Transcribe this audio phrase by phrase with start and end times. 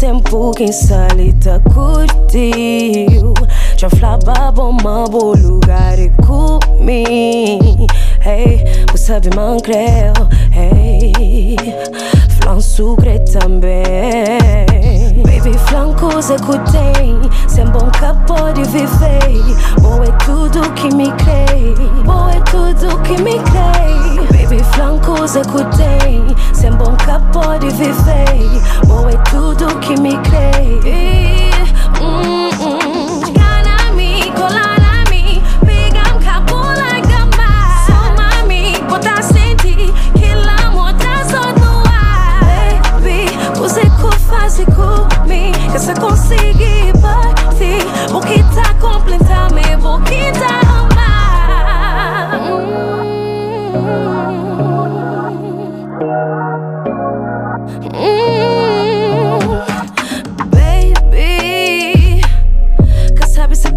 [0.00, 3.34] tempo que insolita curtiu
[3.76, 3.88] Já
[4.50, 7.86] bom, bom lugar e comi
[8.24, 8.79] Hey,
[9.10, 10.12] você sabe man creu
[10.52, 11.56] Hey,
[12.40, 14.38] flan sucre também.
[15.24, 17.18] Baby, flan coisa que tem
[17.48, 19.80] Sem bom que pode viver.
[19.80, 25.40] Boa é tudo que me crê Boa é tudo que me crê Baby, flan coisa
[25.40, 28.86] que tem Sem bom que pode viver.
[28.86, 29.89] Boa é tudo que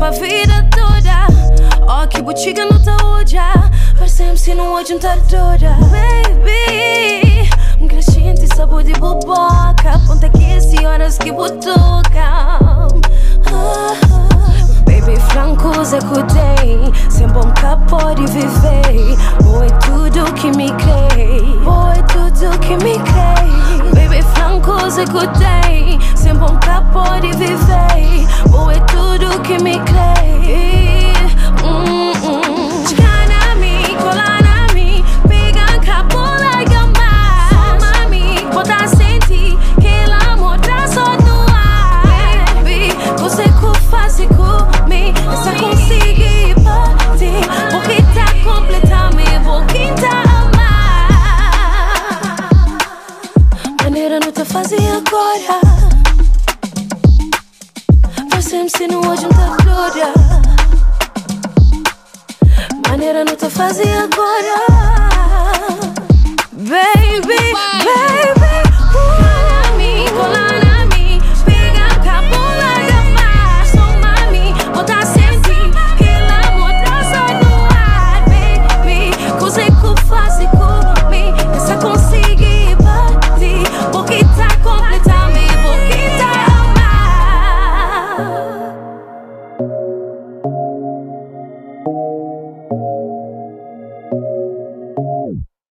[0.04, 1.28] pra vida toda.
[1.88, 3.38] Ó, que botiga não tá hoje.
[3.98, 5.78] Parecemos se não hoje não tá toda.
[5.88, 9.98] Baby, um crescente sabor de boboca.
[10.06, 12.04] Ponta que esse horas que botoca.
[12.20, 13.94] Ah,
[14.86, 19.18] Baby, francos é que tem Sem bom que pode viver
[20.34, 25.06] Boa é tudo que me crê Boa é tudo que me crê Baby, francos é
[55.14, 55.60] agora.
[58.32, 59.28] Você me ensinou no hoje
[59.64, 60.14] glória.
[62.88, 64.56] Maneira não te fazem agora.
[66.52, 68.13] Baby, baby.